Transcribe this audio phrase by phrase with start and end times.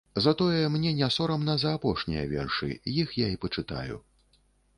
[0.25, 2.71] Затое мне не сорамна за апошнія вершы,
[3.03, 3.95] іх я і пачытаю.